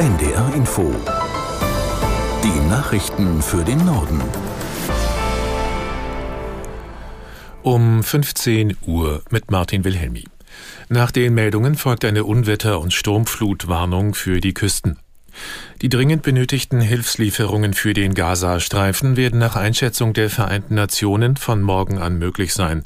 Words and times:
NDR 0.00 0.54
Info. 0.54 0.94
Die 2.42 2.68
Nachrichten 2.70 3.42
für 3.42 3.62
den 3.62 3.84
Norden. 3.84 4.22
Um 7.62 8.02
15 8.02 8.78
Uhr 8.86 9.20
mit 9.28 9.50
Martin 9.50 9.84
Wilhelmi. 9.84 10.24
Nach 10.88 11.10
den 11.10 11.34
Meldungen 11.34 11.74
folgt 11.74 12.06
eine 12.06 12.24
Unwetter- 12.24 12.80
und 12.80 12.94
Sturmflutwarnung 12.94 14.14
für 14.14 14.40
die 14.40 14.54
Küsten. 14.54 14.96
Die 15.82 15.90
dringend 15.90 16.22
benötigten 16.22 16.80
Hilfslieferungen 16.80 17.74
für 17.74 17.92
den 17.92 18.14
Gazastreifen 18.14 19.18
werden 19.18 19.38
nach 19.38 19.54
Einschätzung 19.54 20.14
der 20.14 20.30
Vereinten 20.30 20.76
Nationen 20.76 21.36
von 21.36 21.60
morgen 21.60 21.98
an 21.98 22.18
möglich 22.18 22.54
sein. 22.54 22.84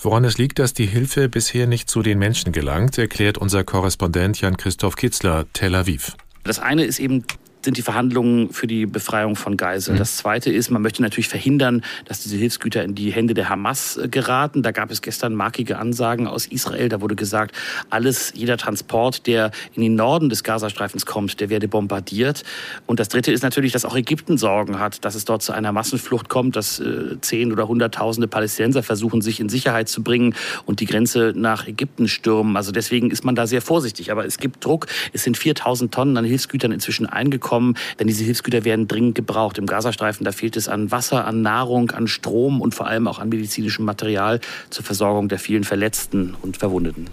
Woran 0.00 0.24
es 0.24 0.38
liegt, 0.38 0.60
dass 0.60 0.72
die 0.72 0.86
Hilfe 0.86 1.28
bisher 1.28 1.66
nicht 1.66 1.90
zu 1.90 2.00
den 2.00 2.18
Menschen 2.18 2.52
gelangt, 2.52 2.96
erklärt 2.96 3.36
unser 3.36 3.64
Korrespondent 3.64 4.40
Jan-Christoph 4.40 4.96
Kitzler, 4.96 5.44
Tel 5.52 5.74
Aviv. 5.74 6.16
Das 6.44 6.58
eine 6.58 6.84
ist 6.84 6.98
eben 6.98 7.24
sind 7.68 7.76
die 7.76 7.82
Verhandlungen 7.82 8.48
für 8.50 8.66
die 8.66 8.86
Befreiung 8.86 9.36
von 9.36 9.58
Geiseln. 9.58 9.96
Mhm. 9.96 9.98
Das 9.98 10.16
Zweite 10.16 10.50
ist, 10.50 10.70
man 10.70 10.80
möchte 10.80 11.02
natürlich 11.02 11.28
verhindern, 11.28 11.82
dass 12.06 12.22
diese 12.22 12.36
Hilfsgüter 12.36 12.82
in 12.82 12.94
die 12.94 13.12
Hände 13.12 13.34
der 13.34 13.50
Hamas 13.50 13.98
äh, 13.98 14.08
geraten. 14.08 14.62
Da 14.62 14.70
gab 14.70 14.90
es 14.90 15.02
gestern 15.02 15.34
markige 15.34 15.76
Ansagen 15.76 16.26
aus 16.26 16.46
Israel. 16.46 16.88
Da 16.88 17.02
wurde 17.02 17.14
gesagt, 17.14 17.54
alles, 17.90 18.32
jeder 18.34 18.56
Transport, 18.56 19.26
der 19.26 19.50
in 19.74 19.82
den 19.82 19.96
Norden 19.96 20.30
des 20.30 20.44
Gazastreifens 20.44 21.04
kommt, 21.04 21.40
der 21.40 21.50
werde 21.50 21.68
bombardiert. 21.68 22.42
Und 22.86 23.00
das 23.00 23.10
Dritte 23.10 23.32
ist 23.32 23.42
natürlich, 23.42 23.72
dass 23.72 23.84
auch 23.84 23.94
Ägypten 23.94 24.38
Sorgen 24.38 24.78
hat, 24.78 25.04
dass 25.04 25.14
es 25.14 25.26
dort 25.26 25.42
zu 25.42 25.52
einer 25.52 25.70
Massenflucht 25.72 26.30
kommt, 26.30 26.56
dass 26.56 26.80
äh, 26.80 27.20
zehn 27.20 27.52
oder 27.52 27.68
hunderttausende 27.68 28.28
Palästinenser 28.28 28.82
versuchen, 28.82 29.20
sich 29.20 29.40
in 29.40 29.50
Sicherheit 29.50 29.90
zu 29.90 30.02
bringen 30.02 30.34
und 30.64 30.80
die 30.80 30.86
Grenze 30.86 31.34
nach 31.36 31.66
Ägypten 31.66 32.08
stürmen. 32.08 32.56
Also 32.56 32.72
deswegen 32.72 33.10
ist 33.10 33.26
man 33.26 33.34
da 33.34 33.46
sehr 33.46 33.60
vorsichtig. 33.60 34.10
Aber 34.10 34.24
es 34.24 34.38
gibt 34.38 34.64
Druck. 34.64 34.86
Es 35.12 35.24
sind 35.24 35.36
4000 35.36 35.92
Tonnen 35.92 36.16
an 36.16 36.24
Hilfsgütern 36.24 36.72
inzwischen 36.72 37.04
eingekommen 37.04 37.57
kommen, 37.58 37.74
denn 37.98 38.06
diese 38.06 38.22
Hilfsgüter 38.22 38.64
werden 38.64 38.86
dringend 38.86 39.16
gebraucht. 39.16 39.58
Im 39.58 39.66
Gazastreifen, 39.66 40.24
da 40.24 40.30
fehlt 40.30 40.56
es 40.56 40.68
an 40.68 40.92
Wasser, 40.92 41.24
an 41.24 41.42
Nahrung, 41.42 41.90
an 41.90 42.06
Strom 42.06 42.60
und 42.60 42.72
vor 42.72 42.86
allem 42.86 43.08
auch 43.08 43.18
an 43.18 43.28
medizinischem 43.30 43.84
Material 43.84 44.38
zur 44.70 44.84
Versorgung 44.84 45.28
der 45.28 45.40
vielen 45.40 45.64
Verletzten 45.64 46.36
und 46.40 46.56
Verwundeten. 46.56 47.08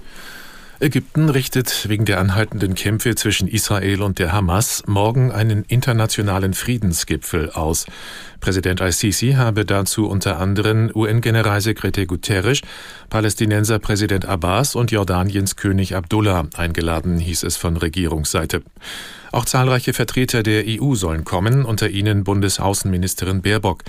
Ägypten 0.81 1.29
richtet 1.29 1.87
wegen 1.87 2.03
der 2.03 2.19
anhaltenden 2.19 2.75
Kämpfe 2.75 3.15
zwischen 3.15 3.47
Israel 3.47 4.01
und 4.01 4.19
der 4.19 4.33
Hamas 4.33 4.83
morgen 4.87 5.31
einen 5.31 5.63
internationalen 5.63 6.53
Friedensgipfel 6.53 7.49
aus. 7.51 7.85
Präsident 8.41 8.81
al-Sisi 8.81 9.33
habe 9.33 9.63
dazu 9.63 10.07
unter 10.07 10.37
anderem 10.37 10.91
UN-Generalsekretär 10.93 12.05
Guterres, 12.05 12.59
Palästinenser 13.09 13.79
Präsident 13.79 14.25
Abbas 14.25 14.75
und 14.75 14.91
Jordaniens 14.91 15.55
König 15.55 15.95
Abdullah 15.95 16.49
eingeladen, 16.55 17.19
hieß 17.19 17.43
es 17.43 17.55
von 17.55 17.77
Regierungsseite. 17.77 18.61
Auch 19.35 19.43
zahlreiche 19.43 19.91
Vertreter 19.91 20.43
der 20.43 20.63
EU 20.65 20.95
sollen 20.95 21.25
kommen, 21.25 21.65
unter 21.65 21.89
ihnen 21.89 22.23
Bundesaußenministerin 22.23 23.41
Baerbock. 23.41 23.83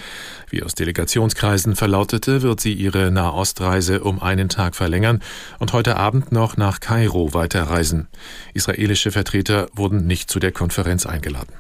Wie 0.51 0.65
aus 0.65 0.75
Delegationskreisen 0.75 1.77
verlautete, 1.77 2.43
wird 2.43 2.61
sie 2.61 2.73
ihre 2.73 3.13
Nahostreise 3.13 4.03
um 4.03 4.21
einen 4.21 4.49
Tag 4.49 4.75
verlängern 4.75 5.23
und 5.61 5.73
heute 5.73 5.99
Abend 5.99 6.33
noch 6.33 6.57
nach 6.57 6.81
Kairo 6.81 7.33
weiterreisen. 7.33 8.09
Israelische 8.55 9.13
Vertreter 9.13 9.69
wurden 9.73 10.09
nicht 10.09 10.31
zu 10.31 10.41
der 10.41 10.51
Konferenz 10.51 11.07
eingeladen. 11.07 11.53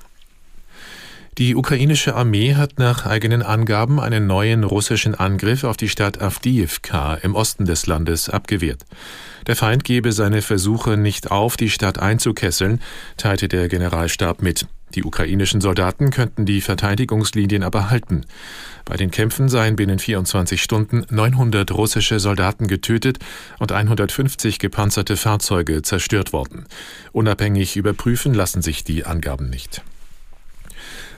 Die 1.38 1.54
ukrainische 1.54 2.14
Armee 2.14 2.54
hat 2.54 2.78
nach 2.78 3.04
eigenen 3.04 3.42
Angaben 3.42 4.00
einen 4.00 4.26
neuen 4.26 4.64
russischen 4.64 5.14
Angriff 5.14 5.64
auf 5.64 5.76
die 5.76 5.90
Stadt 5.90 6.22
Avdiivka 6.22 7.16
im 7.16 7.34
Osten 7.34 7.66
des 7.66 7.86
Landes 7.86 8.30
abgewehrt. 8.30 8.86
Der 9.46 9.54
Feind 9.54 9.84
gebe 9.84 10.12
seine 10.12 10.40
Versuche 10.40 10.96
nicht 10.96 11.30
auf, 11.30 11.58
die 11.58 11.68
Stadt 11.68 11.98
einzukesseln, 11.98 12.80
teilte 13.18 13.48
der 13.48 13.68
Generalstab 13.68 14.40
mit. 14.40 14.66
Die 14.94 15.04
ukrainischen 15.04 15.60
Soldaten 15.60 16.08
könnten 16.08 16.46
die 16.46 16.62
Verteidigungslinien 16.62 17.64
aber 17.64 17.90
halten. 17.90 18.24
Bei 18.86 18.96
den 18.96 19.10
Kämpfen 19.10 19.50
seien 19.50 19.76
binnen 19.76 19.98
24 19.98 20.62
Stunden 20.62 21.04
900 21.10 21.70
russische 21.70 22.18
Soldaten 22.18 22.66
getötet 22.66 23.18
und 23.58 23.72
150 23.72 24.58
gepanzerte 24.58 25.18
Fahrzeuge 25.18 25.82
zerstört 25.82 26.32
worden. 26.32 26.64
Unabhängig 27.12 27.76
überprüfen 27.76 28.32
lassen 28.32 28.62
sich 28.62 28.84
die 28.84 29.04
Angaben 29.04 29.50
nicht. 29.50 29.82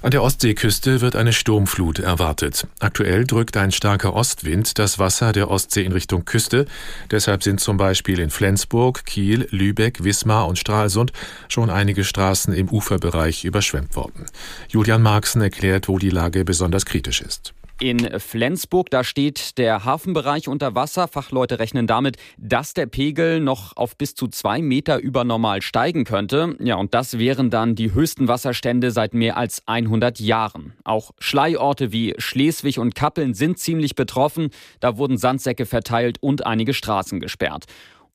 An 0.01 0.13
der 0.13 0.23
Ostseeküste 0.23 1.01
wird 1.01 1.17
eine 1.17 1.33
Sturmflut 1.33 1.99
erwartet. 1.99 2.69
Aktuell 2.79 3.25
drückt 3.25 3.57
ein 3.57 3.73
starker 3.73 4.15
Ostwind 4.15 4.79
das 4.79 5.01
Wasser 5.01 5.33
der 5.33 5.51
Ostsee 5.51 5.83
in 5.83 5.91
Richtung 5.91 6.25
Küste. 6.25 6.67
Deshalb 7.11 7.43
sind 7.43 7.59
zum 7.59 7.79
Beispiel 7.79 8.21
in 8.21 8.31
Flensburg, 8.31 9.05
Kiel, 9.07 9.49
Lübeck, 9.51 10.05
Wismar 10.05 10.47
und 10.47 10.57
Stralsund 10.57 11.13
schon 11.49 11.69
einige 11.69 12.05
Straßen 12.05 12.55
im 12.55 12.69
Uferbereich 12.69 13.45
überschwemmt 13.45 13.97
worden. 13.97 14.27
Julian 14.69 15.03
Marxen 15.03 15.43
erklärt, 15.43 15.89
wo 15.89 15.99
die 15.99 16.11
Lage 16.11 16.45
besonders 16.45 16.87
kritisch 16.87 17.21
ist. 17.21 17.53
In 17.81 18.19
Flensburg, 18.19 18.91
da 18.91 19.05
steht 19.05 19.56
der 19.56 19.84
Hafenbereich 19.84 20.49
unter 20.49 20.75
Wasser. 20.75 21.06
Fachleute 21.06 21.61
rechnen 21.61 21.87
damit, 21.87 22.16
dass 22.37 22.75
der 22.75 22.87
Pegel 22.87 23.39
noch 23.39 23.77
auf 23.77 23.97
bis 23.97 24.16
zu 24.16 24.27
zwei 24.27 24.61
Meter 24.61 24.99
über 24.99 25.22
normal 25.22 25.62
steigen 25.62 26.03
könnte. 26.03 26.56
Ja, 26.59 26.75
und 26.75 26.93
das 26.93 27.19
wären 27.19 27.50
dann 27.50 27.77
die 27.77 27.94
höchsten 27.94 28.27
Wasserstände 28.27 28.91
seit 28.91 29.15
mehr 29.15 29.37
als 29.37 29.62
100 29.67 30.19
Jahren. 30.19 30.72
Auch 30.83 31.12
Schleihorte 31.21 31.93
wie 31.93 32.15
Schleswig 32.19 32.81
und 32.81 32.97
Kappeln 32.97 33.34
sind 33.34 33.61
ziemlich 33.61 33.94
betroffen. 33.94 34.50
Da 34.81 34.97
wurden 34.97 35.17
Sandsäcke 35.17 35.65
verteilt 35.65 36.19
und 36.21 36.44
einige 36.44 36.75
Straßen 36.75 37.21
gesperrt. 37.21 37.67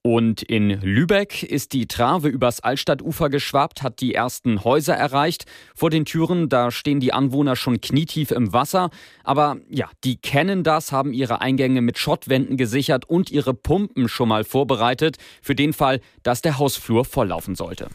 Und 0.05 0.41
in 0.41 0.81
Lübeck 0.81 1.43
ist 1.43 1.71
die 1.71 1.87
Trave 1.87 2.27
übers 2.27 2.59
Altstadtufer 2.59 3.29
geschwappt, 3.29 3.81
hat 3.81 4.01
die 4.01 4.13
ersten 4.13 4.65
Häuser 4.65 4.93
erreicht. 4.93 5.45
Vor 5.73 5.89
den 5.89 6.03
Türen, 6.03 6.49
da 6.49 6.71
stehen 6.71 6.99
die 6.99 7.13
Anwohner 7.13 7.55
schon 7.55 7.79
knietief 7.79 8.31
im 8.31 8.51
Wasser. 8.51 8.89
Aber 9.23 9.55
ja, 9.69 9.89
die 10.03 10.17
kennen 10.17 10.63
das, 10.63 10.91
haben 10.91 11.13
ihre 11.13 11.39
Eingänge 11.39 11.79
mit 11.79 11.97
Schottwänden 11.97 12.57
gesichert 12.57 13.05
und 13.07 13.31
ihre 13.31 13.53
Pumpen 13.53 14.09
schon 14.09 14.27
mal 14.27 14.43
vorbereitet, 14.43 15.15
für 15.41 15.55
den 15.55 15.71
Fall, 15.71 16.01
dass 16.21 16.41
der 16.41 16.57
Hausflur 16.57 17.05
volllaufen 17.05 17.55
sollte. 17.55 17.87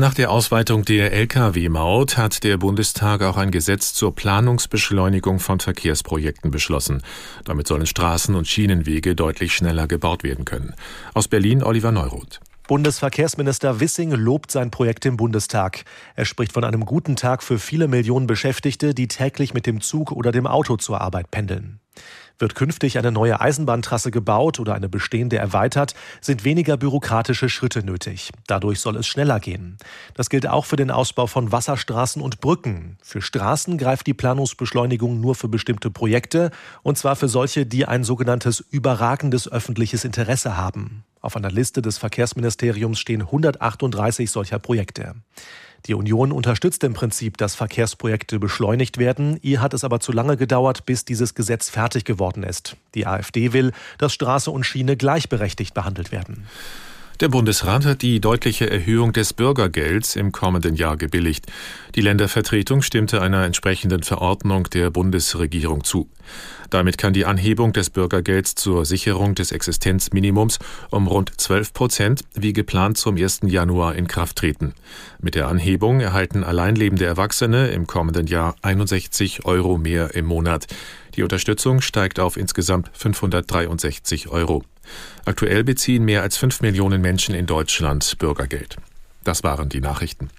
Nach 0.00 0.14
der 0.14 0.30
Ausweitung 0.30 0.84
der 0.84 1.12
Lkw-Maut 1.12 2.16
hat 2.16 2.44
der 2.44 2.56
Bundestag 2.56 3.20
auch 3.20 3.36
ein 3.36 3.50
Gesetz 3.50 3.94
zur 3.94 4.14
Planungsbeschleunigung 4.14 5.40
von 5.40 5.58
Verkehrsprojekten 5.58 6.52
beschlossen. 6.52 7.02
Damit 7.44 7.66
sollen 7.66 7.84
Straßen 7.84 8.36
und 8.36 8.46
Schienenwege 8.46 9.16
deutlich 9.16 9.54
schneller 9.54 9.88
gebaut 9.88 10.22
werden 10.22 10.44
können. 10.44 10.74
Aus 11.14 11.26
Berlin 11.26 11.64
Oliver 11.64 11.90
Neuroth. 11.90 12.38
Bundesverkehrsminister 12.68 13.80
Wissing 13.80 14.12
lobt 14.12 14.52
sein 14.52 14.70
Projekt 14.70 15.04
im 15.04 15.16
Bundestag. 15.16 15.84
Er 16.14 16.26
spricht 16.26 16.52
von 16.52 16.62
einem 16.62 16.86
guten 16.86 17.16
Tag 17.16 17.42
für 17.42 17.58
viele 17.58 17.88
Millionen 17.88 18.28
Beschäftigte, 18.28 18.94
die 18.94 19.08
täglich 19.08 19.52
mit 19.52 19.66
dem 19.66 19.80
Zug 19.80 20.12
oder 20.12 20.30
dem 20.30 20.46
Auto 20.46 20.76
zur 20.76 21.00
Arbeit 21.00 21.32
pendeln. 21.32 21.80
Wird 22.38 22.54
künftig 22.54 22.98
eine 22.98 23.10
neue 23.10 23.40
Eisenbahntrasse 23.40 24.10
gebaut 24.10 24.60
oder 24.60 24.74
eine 24.74 24.88
bestehende 24.88 25.38
erweitert, 25.38 25.94
sind 26.20 26.44
weniger 26.44 26.76
bürokratische 26.76 27.48
Schritte 27.48 27.84
nötig. 27.84 28.30
Dadurch 28.46 28.80
soll 28.80 28.96
es 28.96 29.06
schneller 29.06 29.40
gehen. 29.40 29.76
Das 30.14 30.30
gilt 30.30 30.46
auch 30.46 30.64
für 30.64 30.76
den 30.76 30.90
Ausbau 30.90 31.26
von 31.26 31.50
Wasserstraßen 31.50 32.22
und 32.22 32.40
Brücken. 32.40 32.98
Für 33.02 33.20
Straßen 33.20 33.76
greift 33.76 34.06
die 34.06 34.14
Planungsbeschleunigung 34.14 35.20
nur 35.20 35.34
für 35.34 35.48
bestimmte 35.48 35.90
Projekte, 35.90 36.50
und 36.82 36.96
zwar 36.96 37.16
für 37.16 37.28
solche, 37.28 37.66
die 37.66 37.86
ein 37.86 38.04
sogenanntes 38.04 38.60
überragendes 38.60 39.50
öffentliches 39.50 40.04
Interesse 40.04 40.56
haben. 40.56 41.04
Auf 41.20 41.36
einer 41.36 41.50
Liste 41.50 41.82
des 41.82 41.98
Verkehrsministeriums 41.98 43.00
stehen 43.00 43.22
138 43.22 44.30
solcher 44.30 44.58
Projekte. 44.58 45.14
Die 45.86 45.94
Union 45.94 46.32
unterstützt 46.32 46.84
im 46.84 46.94
Prinzip, 46.94 47.36
dass 47.36 47.54
Verkehrsprojekte 47.54 48.38
beschleunigt 48.38 48.98
werden. 48.98 49.38
Ihr 49.42 49.60
hat 49.60 49.74
es 49.74 49.84
aber 49.84 50.00
zu 50.00 50.12
lange 50.12 50.36
gedauert, 50.36 50.84
bis 50.86 51.04
dieses 51.04 51.34
Gesetz 51.34 51.70
fertig 51.70 52.04
geworden 52.04 52.42
ist. 52.42 52.76
Die 52.94 53.06
AfD 53.06 53.52
will, 53.52 53.72
dass 53.96 54.12
Straße 54.12 54.50
und 54.50 54.64
Schiene 54.64 54.96
gleichberechtigt 54.96 55.74
behandelt 55.74 56.12
werden. 56.12 56.46
Der 57.20 57.28
Bundesrat 57.28 57.84
hat 57.84 58.02
die 58.02 58.20
deutliche 58.20 58.70
Erhöhung 58.70 59.12
des 59.12 59.32
Bürgergelds 59.32 60.14
im 60.14 60.30
kommenden 60.30 60.76
Jahr 60.76 60.96
gebilligt. 60.96 61.46
Die 61.96 62.00
Ländervertretung 62.00 62.80
stimmte 62.80 63.20
einer 63.20 63.44
entsprechenden 63.44 64.04
Verordnung 64.04 64.70
der 64.70 64.90
Bundesregierung 64.90 65.82
zu. 65.82 66.08
Damit 66.70 66.96
kann 66.96 67.12
die 67.12 67.24
Anhebung 67.24 67.72
des 67.72 67.90
Bürgergelds 67.90 68.54
zur 68.54 68.84
Sicherung 68.84 69.34
des 69.34 69.50
Existenzminimums 69.50 70.60
um 70.90 71.08
rund 71.08 71.32
12 71.40 71.72
Prozent 71.72 72.20
wie 72.34 72.52
geplant 72.52 72.98
zum 72.98 73.16
1. 73.16 73.40
Januar 73.46 73.96
in 73.96 74.06
Kraft 74.06 74.36
treten. 74.36 74.74
Mit 75.20 75.34
der 75.34 75.48
Anhebung 75.48 75.98
erhalten 75.98 76.44
alleinlebende 76.44 77.04
Erwachsene 77.04 77.70
im 77.70 77.88
kommenden 77.88 78.28
Jahr 78.28 78.54
61 78.62 79.44
Euro 79.44 79.76
mehr 79.76 80.14
im 80.14 80.26
Monat. 80.26 80.68
Die 81.16 81.24
Unterstützung 81.24 81.80
steigt 81.80 82.20
auf 82.20 82.36
insgesamt 82.36 82.90
563 82.92 84.28
Euro. 84.28 84.62
Aktuell 85.24 85.64
beziehen 85.64 86.04
mehr 86.04 86.22
als 86.22 86.36
fünf 86.36 86.60
Millionen 86.60 87.00
Menschen 87.00 87.34
in 87.34 87.46
Deutschland 87.46 88.16
Bürgergeld. 88.18 88.76
Das 89.24 89.42
waren 89.42 89.68
die 89.68 89.80
Nachrichten. 89.80 90.30